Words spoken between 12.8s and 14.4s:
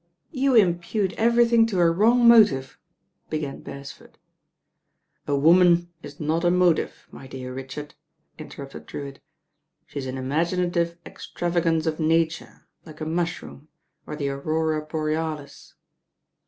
like a mushroom, or the